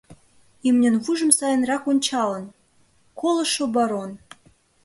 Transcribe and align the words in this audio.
Имньын 0.67 0.95
вуйжым 1.03 1.31
сайынрак 1.37 1.83
ончалын: 1.91 2.45
колышо 3.19 3.63
барон. 3.75 4.11